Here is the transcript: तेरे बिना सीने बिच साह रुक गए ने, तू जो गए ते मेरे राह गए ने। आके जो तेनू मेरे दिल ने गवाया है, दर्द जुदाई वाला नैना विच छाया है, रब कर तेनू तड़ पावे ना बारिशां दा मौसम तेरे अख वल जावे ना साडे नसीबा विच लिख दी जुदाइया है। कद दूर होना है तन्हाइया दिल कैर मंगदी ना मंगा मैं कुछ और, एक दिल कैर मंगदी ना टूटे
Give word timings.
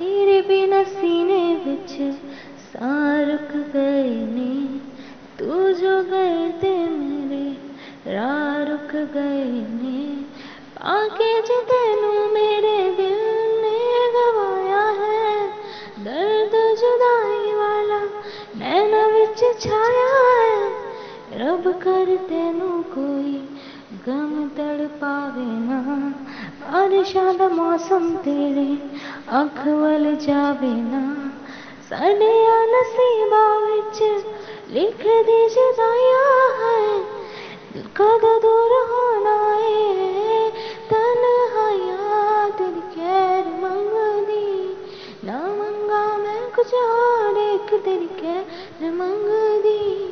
तेरे 0.00 0.40
बिना 0.40 0.82
सीने 0.82 1.54
बिच 1.54 1.90
साह 2.60 3.22
रुक 3.22 3.52
गए 3.72 4.08
ने, 4.08 4.78
तू 5.38 5.72
जो 5.72 6.02
गए 6.02 6.48
ते 6.48 6.88
मेरे 6.88 7.56
राह 8.14 8.64
गए 8.94 9.44
ने। 9.54 10.24
आके 10.82 11.42
जो 11.42 11.60
तेनू 11.60 12.34
मेरे 12.34 12.90
दिल 12.96 13.18
ने 13.60 14.08
गवाया 14.12 14.84
है, 14.84 15.46
दर्द 16.04 16.78
जुदाई 16.78 17.54
वाला 17.54 18.00
नैना 18.58 19.06
विच 19.06 19.60
छाया 19.60 20.14
है, 20.24 20.68
रब 21.38 21.72
कर 21.80 22.16
तेनू 22.16 22.82
तड़ 22.82 23.09
पावे 24.98 25.44
ना 25.68 25.80
बारिशां 26.60 27.36
दा 27.36 27.48
मौसम 27.48 28.10
तेरे 28.24 28.68
अख 29.38 29.58
वल 29.66 30.14
जावे 30.16 30.74
ना 30.82 31.02
साडे 31.90 32.32
नसीबा 32.72 33.44
विच 33.58 34.02
लिख 34.72 35.00
दी 35.28 35.38
जुदाइया 35.48 36.26
है। 36.60 36.82
कद 37.96 38.24
दूर 38.42 38.72
होना 38.90 39.34
है 39.54 40.50
तन्हाइया 40.90 42.48
दिल 42.58 42.80
कैर 42.94 43.44
मंगदी 43.62 44.50
ना 45.24 45.38
मंगा 45.38 46.04
मैं 46.16 46.44
कुछ 46.50 46.74
और, 46.74 47.38
एक 47.38 47.70
दिल 47.84 48.06
कैर 48.20 48.92
मंगदी 48.92 49.78
ना 49.78 49.78
टूटे 49.90 50.09